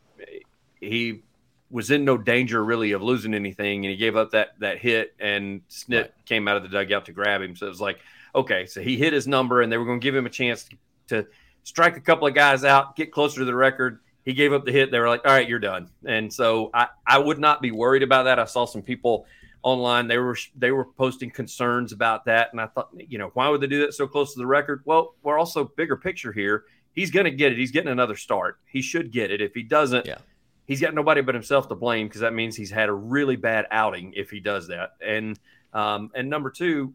he 0.80 1.22
was 1.70 1.90
in 1.90 2.04
no 2.04 2.16
danger 2.16 2.64
really 2.64 2.92
of 2.92 3.02
losing 3.02 3.34
anything, 3.34 3.84
and 3.84 3.90
he 3.90 3.96
gave 3.96 4.16
up 4.16 4.30
that 4.30 4.58
that 4.60 4.78
hit, 4.78 5.14
and 5.18 5.66
Snit 5.68 6.00
right. 6.02 6.10
came 6.26 6.46
out 6.46 6.56
of 6.56 6.62
the 6.62 6.68
dugout 6.68 7.06
to 7.06 7.12
grab 7.12 7.42
him. 7.42 7.56
So 7.56 7.66
it 7.66 7.70
was 7.70 7.80
like, 7.80 7.98
okay, 8.34 8.66
so 8.66 8.80
he 8.80 8.96
hit 8.96 9.12
his 9.12 9.26
number, 9.26 9.62
and 9.62 9.72
they 9.72 9.78
were 9.78 9.84
going 9.84 10.00
to 10.00 10.04
give 10.04 10.14
him 10.14 10.26
a 10.26 10.30
chance 10.30 10.64
to, 10.64 10.76
to 11.08 11.26
strike 11.64 11.96
a 11.96 12.00
couple 12.00 12.26
of 12.26 12.34
guys 12.34 12.64
out, 12.64 12.96
get 12.96 13.12
closer 13.12 13.40
to 13.40 13.44
the 13.44 13.54
record. 13.54 14.00
He 14.24 14.32
gave 14.32 14.52
up 14.52 14.64
the 14.64 14.72
hit. 14.72 14.90
They 14.90 14.98
were 14.98 15.08
like, 15.08 15.26
all 15.26 15.32
right, 15.32 15.48
you're 15.48 15.58
done. 15.58 15.90
And 16.06 16.32
so 16.32 16.70
I, 16.72 16.88
I 17.06 17.18
would 17.18 17.38
not 17.38 17.60
be 17.60 17.72
worried 17.72 18.02
about 18.02 18.22
that. 18.24 18.38
I 18.38 18.46
saw 18.46 18.64
some 18.64 18.80
people 18.80 19.26
online. 19.62 20.06
They 20.06 20.18
were 20.18 20.36
they 20.56 20.70
were 20.70 20.84
posting 20.84 21.30
concerns 21.30 21.92
about 21.92 22.24
that. 22.26 22.50
And 22.52 22.60
I 22.60 22.66
thought, 22.66 22.90
you 22.96 23.18
know, 23.18 23.30
why 23.34 23.48
would 23.48 23.60
they 23.60 23.66
do 23.66 23.80
that 23.80 23.94
so 23.94 24.06
close 24.06 24.32
to 24.32 24.38
the 24.38 24.46
record? 24.46 24.82
Well, 24.84 25.14
we're 25.22 25.38
also 25.38 25.64
bigger 25.76 25.96
picture 25.96 26.32
here. 26.32 26.64
He's 26.94 27.10
going 27.10 27.24
to 27.24 27.30
get 27.30 27.52
it. 27.52 27.58
He's 27.58 27.70
getting 27.70 27.90
another 27.90 28.16
start. 28.16 28.58
He 28.66 28.82
should 28.82 29.10
get 29.10 29.30
it. 29.30 29.40
If 29.40 29.54
he 29.54 29.62
doesn't, 29.62 30.06
yeah. 30.06 30.18
he's 30.66 30.80
got 30.80 30.94
nobody 30.94 31.20
but 31.20 31.34
himself 31.34 31.68
to 31.68 31.74
blame 31.74 32.06
because 32.06 32.20
that 32.20 32.34
means 32.34 32.56
he's 32.56 32.70
had 32.70 32.88
a 32.88 32.92
really 32.92 33.36
bad 33.36 33.66
outing 33.70 34.12
if 34.14 34.30
he 34.30 34.40
does 34.40 34.68
that. 34.68 34.92
And 35.04 35.38
um, 35.72 36.10
and 36.14 36.30
number 36.30 36.50
two, 36.50 36.94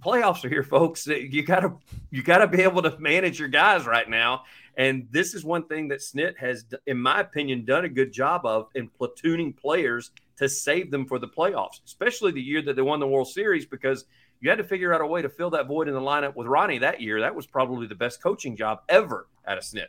playoffs 0.00 0.44
are 0.44 0.48
here, 0.48 0.64
folks. 0.64 1.06
You 1.06 1.42
gotta 1.42 1.74
you 2.10 2.22
gotta 2.22 2.48
be 2.48 2.62
able 2.62 2.82
to 2.82 2.98
manage 2.98 3.38
your 3.38 3.48
guys 3.48 3.86
right 3.86 4.08
now. 4.08 4.42
And 4.76 5.06
this 5.10 5.34
is 5.34 5.44
one 5.44 5.66
thing 5.66 5.88
that 5.88 6.00
Snit 6.00 6.36
has, 6.38 6.64
in 6.86 6.98
my 6.98 7.20
opinion, 7.20 7.64
done 7.64 7.84
a 7.84 7.88
good 7.88 8.12
job 8.12 8.46
of 8.46 8.68
in 8.74 8.88
platooning 8.88 9.56
players 9.56 10.10
to 10.42 10.48
save 10.48 10.90
them 10.90 11.06
for 11.06 11.18
the 11.18 11.28
playoffs, 11.28 11.80
especially 11.84 12.32
the 12.32 12.42
year 12.42 12.62
that 12.62 12.76
they 12.76 12.82
won 12.82 13.00
the 13.00 13.08
World 13.08 13.28
Series, 13.28 13.66
because 13.66 14.04
you 14.40 14.50
had 14.50 14.58
to 14.58 14.64
figure 14.64 14.92
out 14.92 15.00
a 15.00 15.06
way 15.06 15.22
to 15.22 15.28
fill 15.28 15.50
that 15.50 15.66
void 15.66 15.88
in 15.88 15.94
the 15.94 16.00
lineup 16.00 16.34
with 16.34 16.46
Ronnie 16.46 16.78
that 16.78 17.00
year. 17.00 17.20
That 17.20 17.34
was 17.34 17.46
probably 17.46 17.86
the 17.86 17.94
best 17.94 18.22
coaching 18.22 18.56
job 18.56 18.80
ever 18.88 19.28
at 19.44 19.56
a 19.56 19.60
Snit. 19.60 19.86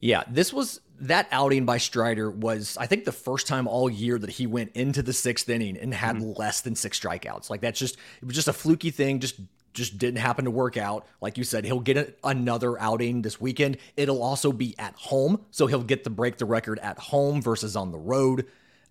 Yeah, 0.00 0.22
this 0.28 0.52
was 0.52 0.80
that 1.00 1.28
outing 1.30 1.64
by 1.64 1.78
Strider 1.78 2.30
was, 2.30 2.76
I 2.78 2.86
think, 2.86 3.04
the 3.04 3.12
first 3.12 3.46
time 3.46 3.66
all 3.66 3.90
year 3.90 4.18
that 4.18 4.30
he 4.30 4.46
went 4.46 4.72
into 4.74 5.02
the 5.02 5.12
sixth 5.12 5.48
inning 5.48 5.76
and 5.76 5.92
had 5.92 6.16
mm-hmm. 6.16 6.32
less 6.38 6.60
than 6.60 6.74
six 6.74 6.98
strikeouts. 6.98 7.50
Like 7.50 7.60
that's 7.60 7.78
just 7.78 7.96
it 8.22 8.24
was 8.24 8.34
just 8.34 8.48
a 8.48 8.52
fluky 8.52 8.90
thing. 8.90 9.18
Just 9.20 9.40
just 9.74 9.98
didn't 9.98 10.18
happen 10.18 10.44
to 10.44 10.50
work 10.50 10.76
out. 10.76 11.06
Like 11.20 11.38
you 11.38 11.44
said, 11.44 11.64
he'll 11.64 11.80
get 11.80 12.18
another 12.24 12.80
outing 12.80 13.22
this 13.22 13.40
weekend. 13.40 13.78
It'll 13.96 14.22
also 14.22 14.52
be 14.52 14.74
at 14.78 14.94
home, 14.94 15.44
so 15.50 15.66
he'll 15.66 15.82
get 15.82 16.04
to 16.04 16.10
break 16.10 16.38
the 16.38 16.46
record 16.46 16.78
at 16.80 16.98
home 16.98 17.42
versus 17.42 17.76
on 17.76 17.92
the 17.92 17.98
road. 17.98 18.46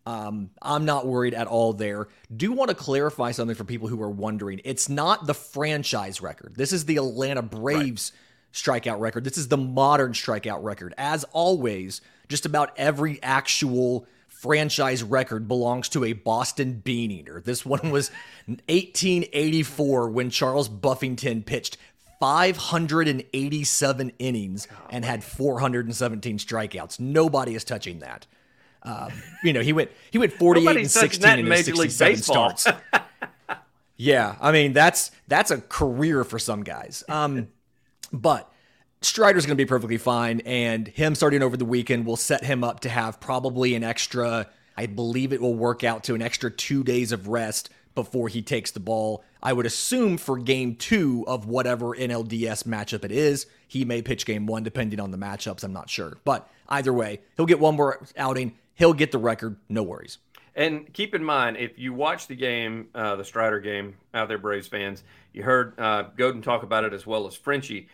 Um, 0.05 0.51
I'm 0.61 0.85
not 0.85 1.05
worried 1.05 1.33
at 1.33 1.47
all 1.47 1.73
there. 1.73 2.07
Do 2.35 2.53
want 2.53 2.69
to 2.69 2.75
clarify 2.75 3.31
something 3.31 3.55
for 3.55 3.65
people 3.65 3.89
who 3.89 4.01
are 4.01 4.09
wondering. 4.09 4.61
It's 4.63 4.87
not 4.87 5.27
the 5.27 5.33
franchise 5.33 6.21
record. 6.21 6.55
This 6.55 6.71
is 6.71 6.85
the 6.85 6.97
Atlanta 6.97 7.41
Braves. 7.41 8.11
Right 8.13 8.23
strikeout 8.53 8.99
record. 8.99 9.23
This 9.23 9.37
is 9.37 9.47
the 9.47 9.57
modern 9.57 10.13
strikeout 10.13 10.63
record. 10.63 10.93
As 10.97 11.23
always, 11.25 12.01
just 12.27 12.45
about 12.45 12.71
every 12.77 13.21
actual 13.21 14.07
franchise 14.39 15.03
record 15.03 15.47
belongs 15.47 15.89
to 15.89 16.05
a 16.05 16.13
Boston 16.13 16.73
Bean 16.83 17.11
Eater. 17.11 17.41
This 17.43 17.65
one 17.65 17.91
was 17.91 18.11
1884 18.47 20.09
when 20.09 20.29
Charles 20.29 20.69
Buffington 20.69 21.43
pitched 21.43 21.77
587 22.19 24.11
innings 24.19 24.67
and 24.89 25.05
had 25.05 25.23
417 25.23 26.37
strikeouts. 26.37 26.99
Nobody 26.99 27.55
is 27.55 27.63
touching 27.63 27.99
that. 27.99 28.27
Um, 28.83 29.11
you 29.43 29.53
know, 29.53 29.61
he 29.61 29.73
went 29.73 29.91
he 30.11 30.17
went 30.17 30.33
48 30.33 30.77
and 30.77 30.91
16 30.91 31.39
in 31.39 31.47
Major 31.47 31.75
67 31.75 32.17
starts. 32.17 32.67
yeah, 33.97 34.35
I 34.39 34.51
mean 34.51 34.73
that's 34.73 35.11
that's 35.27 35.51
a 35.51 35.59
career 35.61 36.23
for 36.23 36.39
some 36.39 36.63
guys. 36.63 37.03
Um, 37.09 37.49
but 38.13 38.51
Strider's 39.01 39.45
going 39.45 39.57
to 39.57 39.63
be 39.63 39.67
perfectly 39.67 39.97
fine, 39.97 40.41
and 40.41 40.87
him 40.87 41.13
starting 41.13 41.43
over 41.43 41.55
the 41.55 41.65
weekend 41.65 42.05
will 42.05 42.15
set 42.15 42.43
him 42.43 42.63
up 42.63 42.79
to 42.81 42.89
have 42.89 43.19
probably 43.19 43.75
an 43.75 43.83
extra, 43.83 44.47
I 44.75 44.87
believe 44.87 45.33
it 45.33 45.41
will 45.41 45.53
work 45.53 45.83
out 45.83 46.03
to 46.05 46.15
an 46.15 46.21
extra 46.21 46.49
two 46.49 46.83
days 46.83 47.11
of 47.11 47.27
rest 47.27 47.69
before 47.93 48.27
he 48.27 48.41
takes 48.41 48.71
the 48.71 48.79
ball. 48.79 49.23
I 49.41 49.53
would 49.53 49.65
assume 49.65 50.17
for 50.17 50.37
game 50.37 50.75
two 50.75 51.23
of 51.27 51.45
whatever 51.45 51.95
NLDS 51.95 52.63
matchup 52.63 53.03
it 53.03 53.11
is, 53.11 53.45
he 53.67 53.85
may 53.85 54.01
pitch 54.01 54.25
game 54.25 54.47
one 54.47 54.63
depending 54.63 54.99
on 54.99 55.11
the 55.11 55.17
matchups. 55.17 55.63
I'm 55.63 55.73
not 55.73 55.89
sure. 55.89 56.17
But 56.23 56.49
either 56.67 56.93
way, 56.93 57.21
he'll 57.35 57.45
get 57.45 57.59
one 57.59 57.75
more 57.75 58.05
outing. 58.17 58.55
He'll 58.75 58.93
get 58.93 59.11
the 59.11 59.17
record. 59.19 59.57
No 59.69 59.83
worries. 59.83 60.17
And 60.55 60.91
keep 60.91 61.13
in 61.13 61.23
mind, 61.23 61.57
if 61.57 61.77
you 61.77 61.93
watch 61.93 62.25
the 62.25 62.35
game, 62.35 62.87
uh, 62.95 63.15
the 63.15 63.23
Strider 63.23 63.59
game 63.59 63.95
out 64.15 64.27
there, 64.27 64.39
Braves 64.39 64.67
fans, 64.67 65.03
you 65.33 65.43
heard 65.43 65.79
uh, 65.79 66.05
Gaudin 66.17 66.41
talk 66.41 66.63
about 66.63 66.83
it 66.83 66.93
as 66.93 67.05
well 67.05 67.27
as 67.27 67.35
Frenchie 67.35 67.89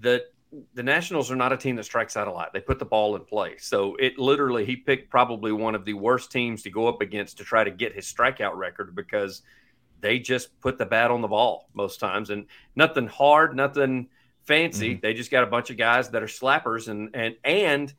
that 0.00 0.26
the 0.74 0.82
Nationals 0.82 1.30
are 1.30 1.36
not 1.36 1.52
a 1.52 1.56
team 1.56 1.76
that 1.76 1.84
strikes 1.84 2.16
out 2.16 2.28
a 2.28 2.32
lot. 2.32 2.52
They 2.52 2.60
put 2.60 2.78
the 2.78 2.84
ball 2.84 3.16
in 3.16 3.24
play. 3.24 3.56
So 3.58 3.96
it 3.96 4.18
literally, 4.18 4.64
he 4.64 4.76
picked 4.76 5.10
probably 5.10 5.52
one 5.52 5.74
of 5.74 5.84
the 5.84 5.94
worst 5.94 6.30
teams 6.30 6.62
to 6.62 6.70
go 6.70 6.86
up 6.86 7.00
against 7.00 7.38
to 7.38 7.44
try 7.44 7.64
to 7.64 7.70
get 7.70 7.92
his 7.92 8.12
strikeout 8.12 8.54
record 8.54 8.94
because 8.94 9.42
they 10.00 10.18
just 10.18 10.60
put 10.60 10.78
the 10.78 10.86
bat 10.86 11.10
on 11.10 11.22
the 11.22 11.28
ball 11.28 11.68
most 11.74 11.98
times 11.98 12.30
and 12.30 12.46
nothing 12.76 13.06
hard, 13.06 13.56
nothing 13.56 14.08
fancy. 14.44 14.90
Mm-hmm. 14.90 15.00
They 15.00 15.14
just 15.14 15.30
got 15.30 15.42
a 15.42 15.46
bunch 15.48 15.70
of 15.70 15.76
guys 15.76 16.10
that 16.10 16.22
are 16.22 16.26
slappers 16.26 16.88
and 16.88 17.10
and 17.14 17.36
and 17.42 17.92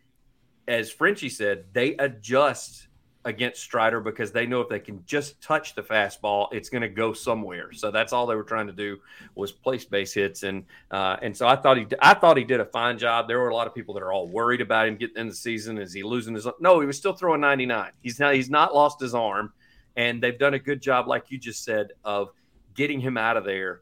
as 0.67 0.91
Frenchie 0.91 1.29
said, 1.29 1.65
they 1.73 1.95
adjust 1.95 2.87
against 3.25 3.61
Strider 3.61 3.99
because 3.99 4.31
they 4.31 4.45
know 4.45 4.61
if 4.61 4.69
they 4.69 4.79
can 4.79 5.03
just 5.05 5.41
touch 5.41 5.75
the 5.75 5.81
fastball, 5.81 6.47
it's 6.51 6.69
going 6.69 6.83
to 6.83 6.89
go 6.89 7.11
somewhere. 7.11 7.73
So 7.73 7.91
that's 7.91 8.13
all 8.13 8.27
they 8.27 8.35
were 8.35 8.43
trying 8.43 8.67
to 8.67 8.73
do 8.73 8.99
was 9.33 9.51
place 9.51 9.83
base 9.83 10.13
hits, 10.13 10.43
and 10.43 10.63
uh, 10.91 11.17
and 11.21 11.35
so 11.35 11.47
I 11.47 11.55
thought 11.55 11.77
he 11.77 11.87
I 11.99 12.13
thought 12.13 12.37
he 12.37 12.43
did 12.43 12.59
a 12.59 12.65
fine 12.65 12.97
job. 12.97 13.27
There 13.27 13.39
were 13.39 13.49
a 13.49 13.55
lot 13.55 13.67
of 13.67 13.75
people 13.75 13.95
that 13.95 14.03
are 14.03 14.13
all 14.13 14.27
worried 14.27 14.61
about 14.61 14.87
him 14.87 14.95
getting 14.95 15.17
in 15.17 15.27
the 15.27 15.35
season. 15.35 15.77
Is 15.77 15.91
he 15.91 16.03
losing 16.03 16.35
his? 16.35 16.47
No, 16.59 16.79
he 16.79 16.87
was 16.87 16.97
still 16.97 17.13
throwing 17.13 17.41
99. 17.41 17.91
He's 18.01 18.19
not 18.19 18.35
he's 18.35 18.49
not 18.49 18.73
lost 18.73 19.01
his 19.01 19.15
arm, 19.15 19.51
and 19.95 20.21
they've 20.21 20.39
done 20.39 20.53
a 20.53 20.59
good 20.59 20.81
job, 20.81 21.07
like 21.07 21.31
you 21.31 21.37
just 21.37 21.63
said, 21.63 21.89
of 22.03 22.29
getting 22.75 22.99
him 22.99 23.17
out 23.17 23.37
of 23.37 23.43
there 23.43 23.81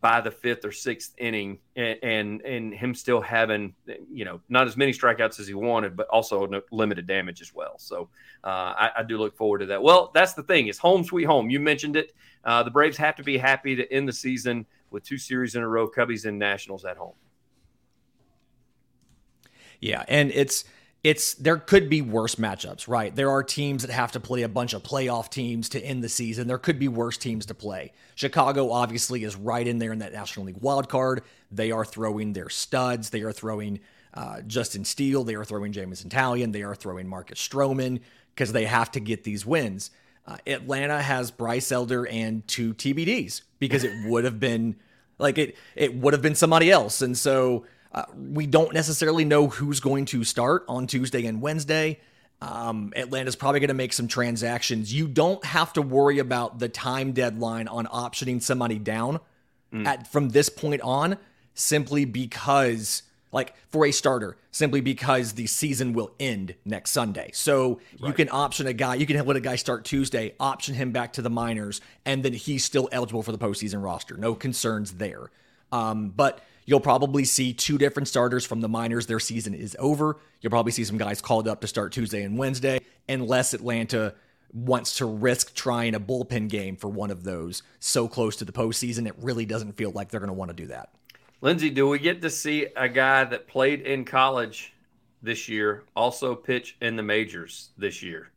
by 0.00 0.20
the 0.20 0.30
fifth 0.30 0.64
or 0.64 0.72
sixth 0.72 1.14
inning 1.18 1.58
and, 1.76 1.98
and, 2.02 2.42
and 2.42 2.74
him 2.74 2.94
still 2.94 3.20
having 3.20 3.74
you 4.10 4.24
know 4.24 4.40
not 4.48 4.66
as 4.66 4.76
many 4.76 4.92
strikeouts 4.92 5.40
as 5.40 5.48
he 5.48 5.54
wanted 5.54 5.96
but 5.96 6.06
also 6.08 6.48
limited 6.70 7.06
damage 7.06 7.40
as 7.40 7.52
well. 7.52 7.74
So 7.78 8.08
uh, 8.44 8.74
I, 8.76 8.90
I, 8.98 9.02
do 9.02 9.18
look 9.18 9.36
forward 9.36 9.58
to 9.58 9.66
that. 9.66 9.82
Well 9.82 10.10
that's 10.14 10.34
the 10.34 10.42
thing. 10.42 10.68
Is 10.68 10.78
home 10.78 11.04
sweet 11.04 11.24
home. 11.24 11.50
You 11.50 11.60
mentioned 11.60 11.96
it. 11.96 12.12
Uh, 12.44 12.62
the 12.62 12.70
braves 12.70 12.96
have 12.96 13.16
to 13.16 13.22
be 13.22 13.36
happy 13.36 13.74
to 13.76 13.92
end 13.92 14.08
the 14.08 14.12
season 14.12 14.66
with 14.90 15.02
two 15.02 15.18
series 15.18 15.54
in 15.54 15.62
a 15.62 15.68
row 15.68 15.88
cubbies 15.88 16.26
and 16.26 16.38
nationals 16.38 16.84
at 16.84 16.96
home. 16.96 17.14
Yeah 19.80 20.04
and 20.08 20.30
it's 20.32 20.64
it's 21.08 21.32
there 21.34 21.56
could 21.56 21.88
be 21.88 22.02
worse 22.02 22.34
matchups, 22.34 22.86
right? 22.86 23.16
There 23.16 23.30
are 23.30 23.42
teams 23.42 23.80
that 23.80 23.90
have 23.90 24.12
to 24.12 24.20
play 24.20 24.42
a 24.42 24.48
bunch 24.48 24.74
of 24.74 24.82
playoff 24.82 25.30
teams 25.30 25.70
to 25.70 25.80
end 25.80 26.04
the 26.04 26.08
season. 26.10 26.48
There 26.48 26.58
could 26.58 26.78
be 26.78 26.88
worse 26.88 27.16
teams 27.16 27.46
to 27.46 27.54
play. 27.54 27.92
Chicago 28.14 28.70
obviously 28.70 29.24
is 29.24 29.34
right 29.34 29.66
in 29.66 29.78
there 29.78 29.90
in 29.92 30.00
that 30.00 30.12
National 30.12 30.44
League 30.44 30.58
wild 30.60 30.90
card. 30.90 31.22
They 31.50 31.70
are 31.70 31.86
throwing 31.86 32.34
their 32.34 32.50
studs. 32.50 33.08
They 33.08 33.22
are 33.22 33.32
throwing 33.32 33.80
uh, 34.12 34.42
Justin 34.42 34.84
Steele. 34.84 35.24
They 35.24 35.34
are 35.34 35.46
throwing 35.46 35.72
Jameson 35.72 36.10
Taillon. 36.10 36.52
They 36.52 36.62
are 36.62 36.74
throwing 36.74 37.08
Marcus 37.08 37.40
Stroman 37.40 38.00
because 38.34 38.52
they 38.52 38.66
have 38.66 38.90
to 38.90 39.00
get 39.00 39.24
these 39.24 39.46
wins. 39.46 39.90
Uh, 40.26 40.36
Atlanta 40.46 41.00
has 41.00 41.30
Bryce 41.30 41.72
Elder 41.72 42.06
and 42.06 42.46
two 42.46 42.74
TBDs 42.74 43.40
because 43.58 43.82
it 43.82 43.92
would 44.04 44.24
have 44.24 44.38
been 44.38 44.76
like 45.16 45.38
it 45.38 45.56
it 45.74 45.94
would 45.94 46.12
have 46.12 46.20
been 46.20 46.34
somebody 46.34 46.70
else, 46.70 47.00
and 47.00 47.16
so 47.16 47.64
uh, 47.92 48.04
we 48.16 48.46
don't 48.46 48.74
necessarily 48.74 49.24
know 49.24 49.48
who's 49.48 49.80
going 49.80 50.04
to 50.06 50.24
start 50.24 50.64
on 50.68 50.86
Tuesday 50.86 51.26
and 51.26 51.40
Wednesday. 51.40 52.00
Um, 52.40 52.92
Atlanta's 52.94 53.34
probably 53.34 53.60
going 53.60 53.68
to 53.68 53.74
make 53.74 53.92
some 53.92 54.06
transactions. 54.06 54.92
You 54.92 55.08
don't 55.08 55.44
have 55.44 55.72
to 55.72 55.82
worry 55.82 56.18
about 56.18 56.58
the 56.58 56.68
time 56.68 57.12
deadline 57.12 57.66
on 57.66 57.86
optioning 57.86 58.40
somebody 58.40 58.78
down 58.78 59.20
mm. 59.72 59.86
at 59.86 60.06
from 60.06 60.28
this 60.28 60.48
point 60.48 60.82
on, 60.82 61.18
simply 61.54 62.04
because, 62.04 63.02
like 63.32 63.54
for 63.70 63.86
a 63.86 63.90
starter, 63.90 64.36
simply 64.52 64.80
because 64.80 65.32
the 65.32 65.46
season 65.48 65.94
will 65.94 66.12
end 66.20 66.54
next 66.64 66.92
Sunday. 66.92 67.30
So 67.32 67.80
right. 68.00 68.08
you 68.08 68.12
can 68.12 68.28
option 68.30 68.68
a 68.68 68.72
guy, 68.72 68.94
you 68.94 69.06
can 69.06 69.24
let 69.26 69.36
a 69.36 69.40
guy 69.40 69.56
start 69.56 69.84
Tuesday, 69.84 70.34
option 70.38 70.74
him 70.76 70.92
back 70.92 71.14
to 71.14 71.22
the 71.22 71.30
minors, 71.30 71.80
and 72.04 72.22
then 72.22 72.34
he's 72.34 72.64
still 72.64 72.88
eligible 72.92 73.24
for 73.24 73.32
the 73.32 73.38
postseason 73.38 73.82
roster. 73.82 74.16
No 74.16 74.34
concerns 74.34 74.92
there. 74.92 75.30
Um, 75.72 76.10
but 76.10 76.42
You'll 76.68 76.80
probably 76.80 77.24
see 77.24 77.54
two 77.54 77.78
different 77.78 78.08
starters 78.08 78.44
from 78.44 78.60
the 78.60 78.68
minors. 78.68 79.06
Their 79.06 79.20
season 79.20 79.54
is 79.54 79.74
over. 79.78 80.18
You'll 80.42 80.50
probably 80.50 80.70
see 80.70 80.84
some 80.84 80.98
guys 80.98 81.22
called 81.22 81.48
up 81.48 81.62
to 81.62 81.66
start 81.66 81.94
Tuesday 81.94 82.24
and 82.24 82.36
Wednesday, 82.36 82.80
unless 83.08 83.54
Atlanta 83.54 84.14
wants 84.52 84.98
to 84.98 85.06
risk 85.06 85.54
trying 85.54 85.94
a 85.94 86.00
bullpen 86.00 86.50
game 86.50 86.76
for 86.76 86.88
one 86.88 87.10
of 87.10 87.24
those 87.24 87.62
so 87.80 88.06
close 88.06 88.36
to 88.36 88.44
the 88.44 88.52
postseason. 88.52 89.06
It 89.06 89.14
really 89.16 89.46
doesn't 89.46 89.78
feel 89.78 89.92
like 89.92 90.10
they're 90.10 90.20
going 90.20 90.28
to 90.28 90.34
want 90.34 90.50
to 90.50 90.54
do 90.54 90.66
that. 90.66 90.90
Lindsay, 91.40 91.70
do 91.70 91.88
we 91.88 91.98
get 91.98 92.20
to 92.20 92.28
see 92.28 92.66
a 92.76 92.86
guy 92.86 93.24
that 93.24 93.48
played 93.48 93.80
in 93.80 94.04
college 94.04 94.74
this 95.22 95.48
year 95.48 95.84
also 95.96 96.34
pitch 96.34 96.76
in 96.82 96.96
the 96.96 97.02
majors 97.02 97.70
this 97.78 98.02
year? 98.02 98.28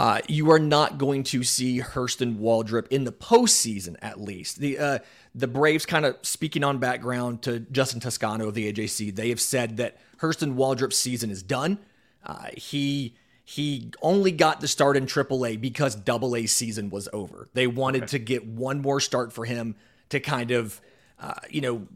Uh, 0.00 0.22
you 0.28 0.50
are 0.50 0.58
not 0.58 0.96
going 0.96 1.22
to 1.22 1.44
see 1.44 1.78
Hurston 1.78 2.38
Waldrep 2.38 2.88
in 2.88 3.04
the 3.04 3.12
postseason, 3.12 3.96
at 4.00 4.18
least. 4.18 4.56
The 4.56 4.78
uh, 4.78 4.98
the 5.34 5.46
Braves 5.46 5.84
kind 5.84 6.06
of 6.06 6.16
speaking 6.22 6.64
on 6.64 6.78
background 6.78 7.42
to 7.42 7.60
Justin 7.60 8.00
Toscano 8.00 8.48
of 8.48 8.54
the 8.54 8.72
AJC, 8.72 9.14
they 9.14 9.28
have 9.28 9.42
said 9.42 9.76
that 9.76 9.98
Hurston 10.22 10.54
Waldrep's 10.54 10.96
season 10.96 11.30
is 11.30 11.42
done. 11.42 11.80
Uh, 12.24 12.46
he 12.56 13.14
he 13.44 13.90
only 14.00 14.32
got 14.32 14.62
the 14.62 14.68
start 14.68 14.96
in 14.96 15.04
AAA 15.04 15.60
because 15.60 15.98
AA 16.08 16.46
season 16.46 16.88
was 16.88 17.06
over. 17.12 17.50
They 17.52 17.66
wanted 17.66 18.04
okay. 18.04 18.12
to 18.12 18.18
get 18.20 18.46
one 18.46 18.80
more 18.80 19.00
start 19.00 19.34
for 19.34 19.44
him 19.44 19.76
to 20.08 20.18
kind 20.18 20.50
of, 20.50 20.80
uh, 21.18 21.34
you 21.50 21.60
know, 21.60 21.86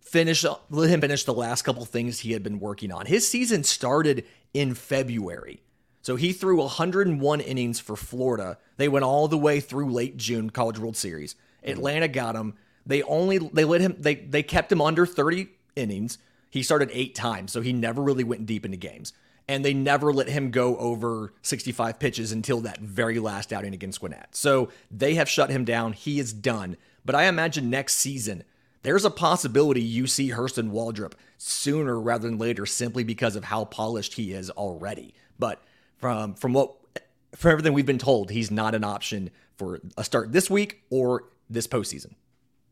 finish 0.00 0.44
let 0.70 0.90
him 0.90 1.00
finish 1.00 1.24
the 1.24 1.34
last 1.34 1.62
couple 1.62 1.84
things 1.86 2.20
he 2.20 2.34
had 2.34 2.44
been 2.44 2.60
working 2.60 2.92
on. 2.92 3.06
His 3.06 3.28
season 3.28 3.64
started 3.64 4.24
in 4.54 4.74
February. 4.74 5.60
So 6.06 6.14
he 6.14 6.32
threw 6.32 6.58
101 6.58 7.40
innings 7.40 7.80
for 7.80 7.96
Florida. 7.96 8.58
They 8.76 8.86
went 8.86 9.04
all 9.04 9.26
the 9.26 9.36
way 9.36 9.58
through 9.58 9.90
late 9.90 10.16
June 10.16 10.50
College 10.50 10.78
World 10.78 10.96
Series. 10.96 11.34
Atlanta 11.64 12.06
got 12.06 12.36
him. 12.36 12.54
They 12.86 13.02
only 13.02 13.38
they 13.38 13.64
let 13.64 13.80
him 13.80 13.96
they 13.98 14.14
they 14.14 14.44
kept 14.44 14.70
him 14.70 14.80
under 14.80 15.04
30 15.04 15.48
innings. 15.74 16.18
He 16.48 16.62
started 16.62 16.90
8 16.92 17.16
times, 17.16 17.50
so 17.50 17.60
he 17.60 17.72
never 17.72 18.00
really 18.00 18.22
went 18.22 18.46
deep 18.46 18.64
into 18.64 18.76
games. 18.76 19.14
And 19.48 19.64
they 19.64 19.74
never 19.74 20.12
let 20.12 20.28
him 20.28 20.52
go 20.52 20.76
over 20.76 21.32
65 21.42 21.98
pitches 21.98 22.30
until 22.30 22.60
that 22.60 22.78
very 22.78 23.18
last 23.18 23.52
outing 23.52 23.74
against 23.74 23.98
Gwinnett. 23.98 24.28
So 24.30 24.68
they 24.92 25.14
have 25.16 25.28
shut 25.28 25.50
him 25.50 25.64
down. 25.64 25.92
He 25.92 26.20
is 26.20 26.32
done. 26.32 26.76
But 27.04 27.16
I 27.16 27.24
imagine 27.24 27.68
next 27.68 27.94
season, 27.94 28.44
there's 28.84 29.04
a 29.04 29.10
possibility 29.10 29.82
you 29.82 30.06
see 30.06 30.30
Hurston 30.30 30.70
Waldrep 30.70 31.14
sooner 31.36 31.98
rather 31.98 32.28
than 32.28 32.38
later 32.38 32.64
simply 32.64 33.02
because 33.02 33.34
of 33.34 33.42
how 33.42 33.64
polished 33.64 34.14
he 34.14 34.32
is 34.32 34.50
already. 34.50 35.12
But 35.36 35.60
from 35.98 36.34
from 36.34 36.52
what 36.52 36.74
from 37.34 37.52
everything 37.52 37.72
we've 37.72 37.86
been 37.86 37.98
told, 37.98 38.30
he's 38.30 38.50
not 38.50 38.74
an 38.74 38.84
option 38.84 39.30
for 39.56 39.80
a 39.96 40.04
start 40.04 40.32
this 40.32 40.50
week 40.50 40.82
or 40.90 41.24
this 41.50 41.66
postseason. 41.66 42.14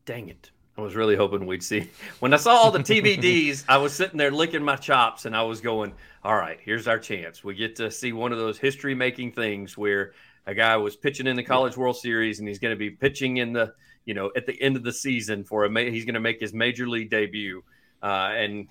Dang 0.05 0.29
it. 0.29 0.51
I 0.77 0.81
was 0.81 0.95
really 0.95 1.15
hoping 1.15 1.45
we'd 1.45 1.63
see. 1.63 1.89
When 2.19 2.33
I 2.33 2.37
saw 2.37 2.55
all 2.55 2.71
the 2.71 2.79
TBDs, 2.79 3.63
I 3.69 3.77
was 3.77 3.93
sitting 3.93 4.17
there 4.17 4.31
licking 4.31 4.63
my 4.63 4.75
chops 4.75 5.25
and 5.25 5.35
I 5.35 5.41
was 5.43 5.61
going, 5.61 5.93
all 6.23 6.35
right, 6.35 6.59
here's 6.61 6.87
our 6.87 6.99
chance. 6.99 7.43
We 7.43 7.55
get 7.55 7.77
to 7.77 7.89
see 7.89 8.11
one 8.11 8.33
of 8.33 8.39
those 8.39 8.57
history 8.57 8.93
making 8.93 9.31
things 9.31 9.77
where 9.77 10.11
a 10.45 10.53
guy 10.53 10.75
was 10.75 10.97
pitching 10.97 11.27
in 11.27 11.37
the 11.37 11.43
College 11.43 11.77
World 11.77 11.95
Series 11.95 12.39
and 12.39 12.47
he's 12.47 12.59
going 12.59 12.73
to 12.73 12.77
be 12.77 12.89
pitching 12.89 13.37
in 13.37 13.53
the, 13.53 13.73
you 14.03 14.13
know, 14.13 14.31
at 14.35 14.45
the 14.45 14.61
end 14.61 14.75
of 14.75 14.83
the 14.83 14.91
season 14.91 15.45
for 15.45 15.63
a, 15.63 15.89
he's 15.89 16.03
going 16.03 16.15
to 16.15 16.19
make 16.19 16.41
his 16.41 16.53
major 16.53 16.89
league 16.89 17.09
debut. 17.09 17.63
Uh, 18.03 18.31
and 18.35 18.67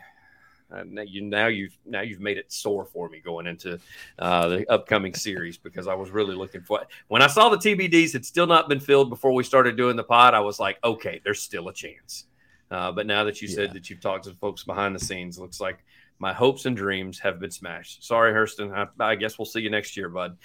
now 0.87 1.03
you 1.03 1.23
now 1.23 1.47
you've 1.47 1.77
now 1.85 2.01
you've 2.01 2.21
made 2.21 2.39
it 2.39 2.53
sore 2.53 2.85
for 2.85 3.09
me 3.09 3.21
going 3.21 3.47
into 3.47 3.79
uh, 4.19 4.49
the 4.49 4.71
upcoming 4.71 5.15
series 5.15 5.57
because 5.57 5.87
I 5.87 5.95
was 5.95 6.11
really 6.11 6.35
looking 6.35 6.63
for 6.63 6.81
it. 6.81 6.89
When 7.09 7.23
I 7.23 7.27
saw 7.27 7.49
the 7.49 7.57
TBDs 7.57 8.13
had 8.13 8.25
still 8.25 8.47
not 8.47 8.69
been 8.69 8.81
filled 8.81 9.11
before 9.11 9.33
we 9.33 9.45
started 9.45 9.77
doing 9.77 9.97
the 9.97 10.05
pod, 10.05 10.35
I 10.35 10.41
was 10.41 10.59
like, 10.59 10.79
okay, 10.83 11.21
there's 11.25 11.41
still 11.41 11.69
a 11.69 11.73
chance. 11.73 12.27
Uh, 12.71 12.91
but 12.91 13.07
now 13.07 13.25
that 13.25 13.41
you 13.41 13.49
yeah. 13.49 13.55
said 13.55 13.73
that 13.75 13.89
you've 13.89 14.01
talked 14.01 14.25
to 14.25 14.35
folks 14.35 14.65
behind 14.65 14.95
the 14.95 15.01
scenes, 15.01 15.39
looks 15.39 15.61
like 15.61 15.85
my 16.19 16.33
hopes 16.33 16.67
and 16.67 16.77
dreams 16.77 17.19
have 17.19 17.39
been 17.39 17.51
smashed. 17.51 18.05
Sorry, 18.05 18.33
Hurston. 18.33 18.73
I, 18.73 19.05
I 19.05 19.15
guess 19.15 19.39
we'll 19.39 19.47
see 19.47 19.61
you 19.61 19.71
next 19.71 19.97
year, 19.97 20.09
bud. 20.09 20.37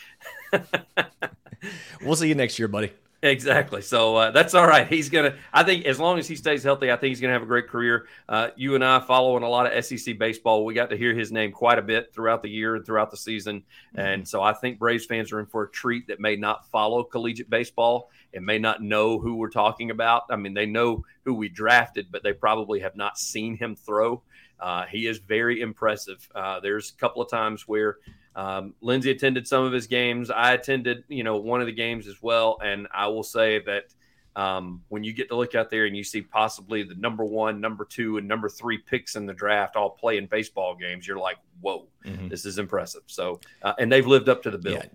we'll 2.01 2.15
see 2.15 2.27
you 2.27 2.35
next 2.35 2.59
year, 2.59 2.67
buddy. 2.67 2.91
Exactly. 3.21 3.81
So 3.81 4.15
uh, 4.15 4.31
that's 4.31 4.53
all 4.53 4.65
right. 4.65 4.88
He's 4.88 5.09
gonna. 5.09 5.35
I 5.51 5.63
think 5.63 5.85
as 5.85 5.99
long 5.99 6.19
as 6.19 6.27
he 6.27 6.38
stays 6.38 6.63
healthy, 6.63 6.89
I 6.89 6.95
think 6.95 7.09
he's 7.09 7.19
gonna 7.19 7.33
have 7.33 7.41
a 7.41 7.47
great 7.47 7.67
career. 7.67 8.07
Uh, 8.29 8.49
you 8.55 8.75
and 8.75 8.83
I 8.83 9.01
following 9.01 9.43
a 9.43 9.49
lot 9.49 9.71
of 9.71 9.85
SEC 9.85 10.17
baseball. 10.17 10.63
We 10.63 10.73
got 10.73 10.89
to 10.91 10.97
hear 10.97 11.13
his 11.13 11.29
name 11.29 11.51
quite 11.51 11.79
a 11.79 11.81
bit 11.81 12.13
throughout 12.13 12.43
the 12.43 12.49
year 12.49 12.75
and 12.75 12.85
throughout 12.85 13.11
the 13.11 13.17
season, 13.17 13.59
mm-hmm. 13.59 13.99
and 13.99 14.27
so 14.27 14.41
I 14.41 14.53
think 14.53 14.79
Braves 14.79 15.05
fans 15.05 15.33
are 15.33 15.41
in 15.41 15.47
for 15.47 15.63
a 15.63 15.69
treat 15.69 16.07
that 16.07 16.21
may 16.21 16.38
not 16.38 16.69
follow 16.69 17.03
collegiate 17.03 17.49
baseball 17.49 18.09
and 18.33 18.45
may 18.45 18.57
not 18.57 18.81
know 18.81 19.19
who 19.19 19.35
we're 19.35 19.49
talking 19.49 19.91
about. 19.91 20.23
I 20.29 20.38
mean, 20.38 20.53
they 20.53 20.65
know 20.65 21.03
who 21.25 21.33
we 21.33 21.49
drafted, 21.49 22.07
but 22.11 22.23
they 22.23 22.31
probably 22.31 22.79
have 22.79 22.95
not 22.95 23.17
seen 23.17 23.57
him 23.57 23.75
throw. 23.75 24.21
Uh, 24.60 24.86
he 24.86 25.08
is 25.08 25.20
very 25.20 25.62
impressive. 25.62 26.28
Uh, 26.36 26.60
there's 26.60 26.92
a 26.92 26.96
couple 26.96 27.22
of 27.22 27.30
times 27.30 27.68
where 27.68 27.98
um, 28.36 28.74
Lindsay 28.82 29.12
attended 29.12 29.48
some 29.48 29.63
of 29.63 29.74
his 29.74 29.88
games. 29.88 30.30
I 30.30 30.54
attended, 30.54 31.04
you 31.08 31.24
know, 31.24 31.38
one 31.38 31.62
of 31.62 31.68
the 31.68 31.74
games 31.74 32.08
as 32.08 32.22
well. 32.22 32.58
And 32.63 32.88
I 32.94 33.08
will 33.08 33.24
say 33.24 33.60
that 33.60 33.94
um, 34.36 34.82
when 34.89 35.04
you 35.04 35.13
get 35.13 35.30
to 35.30 35.36
look 35.36 35.56
out 35.56 35.70
there 35.70 35.86
and 35.86 35.98
you 35.98 36.04
see 36.04 36.22
possibly 36.22 36.84
the 36.84 36.96
number 36.96 37.25
one, 37.25 37.60
number 37.60 37.86
two, 37.86 38.18
and 38.18 38.28
number 38.28 38.48
three 38.48 38.78
picks 38.78 39.16
in 39.16 39.25
the 39.25 39.34
draft 39.34 39.75
all 39.75 39.89
playing 39.89 40.28
baseball 40.28 40.75
games, 40.75 41.08
you're 41.08 41.18
like, 41.18 41.38
whoa, 41.62 41.88
mm-hmm. 42.06 42.28
this 42.28 42.46
is 42.46 42.60
impressive. 42.60 43.01
So, 43.08 43.39
uh, 43.63 43.74
and 43.80 43.92
they've 43.92 44.08
lived 44.08 44.30
up 44.30 44.44
to 44.44 44.51
the 44.51 44.58
bill. 44.58 44.74
Yeah. 44.74 44.86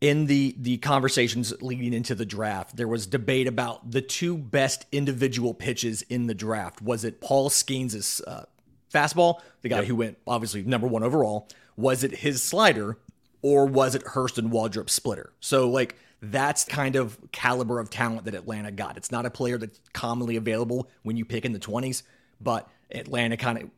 In 0.00 0.26
the 0.26 0.54
the 0.58 0.76
conversations 0.78 1.52
leading 1.62 1.92
into 1.92 2.14
the 2.14 2.26
draft, 2.26 2.76
there 2.76 2.88
was 2.88 3.06
debate 3.06 3.46
about 3.46 3.90
the 3.90 4.02
two 4.02 4.36
best 4.36 4.86
individual 4.92 5.54
pitches 5.54 6.02
in 6.02 6.26
the 6.26 6.34
draft. 6.34 6.82
Was 6.82 7.04
it 7.04 7.20
Paul 7.20 7.50
Skenes' 7.50 8.20
uh, 8.26 8.44
fastball, 8.92 9.40
the 9.62 9.68
guy 9.68 9.78
yep. 9.78 9.86
who 9.86 9.96
went 9.96 10.18
obviously 10.26 10.62
number 10.62 10.86
one 10.86 11.02
overall? 11.02 11.48
Was 11.76 12.04
it 12.04 12.18
his 12.18 12.42
slider, 12.42 12.98
or 13.40 13.66
was 13.66 13.94
it 13.94 14.04
Hurston 14.04 14.50
Waldrep's 14.50 14.92
splitter? 14.92 15.32
So 15.40 15.68
like 15.70 15.96
that's 16.20 16.64
kind 16.64 16.96
of 16.96 17.18
caliber 17.32 17.78
of 17.78 17.88
talent 17.88 18.24
that 18.26 18.34
Atlanta 18.34 18.70
got. 18.70 18.98
It's 18.98 19.10
not 19.10 19.24
a 19.24 19.30
player 19.30 19.56
that's 19.56 19.80
commonly 19.94 20.36
available 20.36 20.90
when 21.02 21.16
you 21.16 21.24
pick 21.24 21.46
in 21.46 21.52
the 21.52 21.58
twenties, 21.58 22.02
but 22.40 22.68
Atlanta 22.90 23.38
kind 23.38 23.58
of 23.62 23.70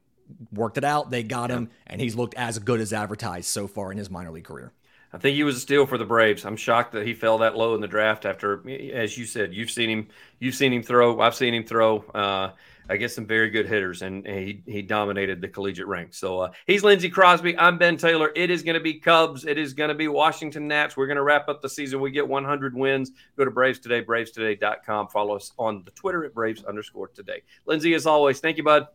worked 0.53 0.79
it 0.79 0.85
out. 0.85 1.11
They 1.11 1.23
got 1.23 1.51
him, 1.51 1.71
and 1.87 2.01
he's 2.01 2.17
looked 2.17 2.35
as 2.35 2.59
good 2.59 2.81
as 2.81 2.93
advertised 2.93 3.47
so 3.47 3.69
far 3.69 3.93
in 3.93 3.99
his 3.99 4.11
minor 4.11 4.31
league 4.31 4.45
career. 4.45 4.73
I 5.13 5.19
think 5.19 5.37
he 5.37 5.45
was 5.45 5.57
a 5.57 5.61
steal 5.61 5.87
for 5.87 5.99
the 5.99 6.07
Braves. 6.07 6.47
I'm 6.47 6.57
shocked 6.57 6.93
that 6.93 7.07
he 7.07 7.13
fell 7.13 7.39
that 7.39 7.57
low 7.57 7.75
in 7.75 7.81
the 7.81 7.89
draft. 7.89 8.25
After, 8.25 8.63
as 8.95 9.19
you 9.19 9.27
said, 9.27 9.53
you've 9.53 9.71
seen 9.71 9.91
him, 9.91 10.09
you've 10.39 10.55
seen 10.55 10.73
him 10.73 10.83
throw. 10.83 11.21
I've 11.21 11.35
seen 11.35 11.53
him 11.53 11.65
throw. 11.65 11.99
Uh, 12.15 12.53
I 12.89 12.97
guess 12.97 13.15
some 13.15 13.27
very 13.27 13.51
good 13.51 13.69
hitters, 13.69 14.03
and 14.03 14.27
he 14.27 14.63
he 14.67 14.83
dominated 14.83 15.41
the 15.41 15.49
collegiate 15.49 15.87
ranks. 15.87 16.19
So 16.19 16.41
uh, 16.41 16.53
he's 16.67 16.83
Lindsay 16.83 17.09
Crosby. 17.11 17.57
I'm 17.57 17.79
Ben 17.79 17.97
Taylor. 17.97 18.33
It 18.35 18.51
is 18.51 18.63
going 18.63 18.75
to 18.75 18.81
be 18.81 18.95
Cubs. 18.95 19.45
It 19.45 19.59
is 19.59 19.73
going 19.73 19.89
to 19.89 19.95
be 19.95 20.09
Washington 20.09 20.67
Nats. 20.67 20.97
We're 20.97 21.07
going 21.07 21.17
to 21.17 21.23
wrap 21.23 21.49
up 21.49 21.63
the 21.63 21.69
season. 21.69 22.01
We 22.01 22.11
get 22.11 22.27
100 22.27 22.75
wins. 22.75 23.13
Go 23.37 23.45
to 23.45 23.51
Braves 23.51 23.79
Today, 23.79 24.03
BravesToday.com. 24.03 25.09
Follow 25.09 25.37
us 25.37 25.53
on 25.59 25.83
the 25.85 25.91
Twitter 25.93 26.25
at 26.25 26.35
Braves 26.35 26.65
underscore 26.65 27.09
Today. 27.09 27.43
Lindsay, 27.67 27.95
as 27.95 28.07
always, 28.07 28.41
thank 28.41 28.57
you, 28.57 28.65
bud. 28.65 28.89